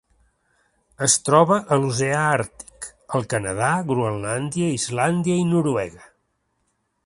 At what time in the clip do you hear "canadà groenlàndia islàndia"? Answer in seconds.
3.35-5.41